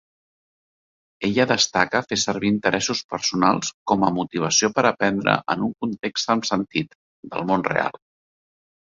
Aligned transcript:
Ella 1.27 1.43
destaca 1.49 1.99
fer 2.05 2.17
servir 2.21 2.49
interessos 2.53 3.01
personals 3.15 3.69
com 3.91 4.05
a 4.07 4.09
motivació 4.15 4.69
per 4.77 4.85
aprendre 4.91 5.35
en 5.55 5.67
un 5.67 5.75
context 5.85 6.33
amb 6.35 6.49
sentit, 6.49 6.97
del 7.35 7.45
món 7.51 7.67
real. 7.69 8.01